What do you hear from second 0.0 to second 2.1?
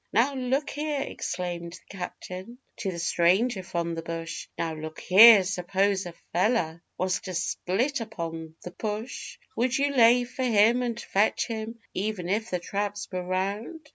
'Now, look here,' exclaimed the